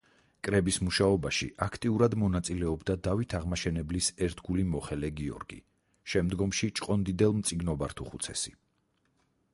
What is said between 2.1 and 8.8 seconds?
მონაწილეობდა დავით აღმაშენებლის ერთგული მოხელე გიორგი, შემდგომში ჭყონდიდელ-მწიგნობართუხუცესი.